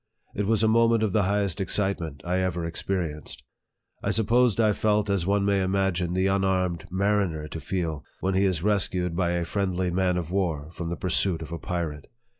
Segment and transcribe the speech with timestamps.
[0.33, 3.43] It was a moment of the highest excitement I ever expe rienced.
[4.01, 8.33] I suppose I felt as one may imagine the un armed mariner to feel when
[8.33, 12.09] he is rescued by a friendly man of war from the pursuit of a pirate.